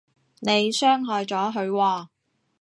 [0.39, 2.07] 你傷害咗佢喎